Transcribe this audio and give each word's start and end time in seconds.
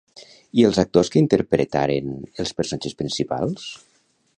I 0.61 0.65
els 0.69 0.79
actors 0.83 1.11
que 1.15 1.21
interpretaren 1.21 2.11
els 2.45 2.57
personatges 2.63 3.01
principals? 3.05 3.73